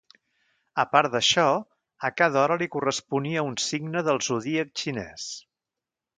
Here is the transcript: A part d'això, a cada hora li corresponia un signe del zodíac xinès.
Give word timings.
A 0.83 0.85
part 0.93 1.11
d'això, 1.15 1.43
a 2.09 2.11
cada 2.21 2.39
hora 2.45 2.57
li 2.63 2.69
corresponia 2.77 3.45
un 3.51 3.55
signe 3.67 4.05
del 4.09 4.23
zodíac 4.31 4.75
xinès. 4.85 5.29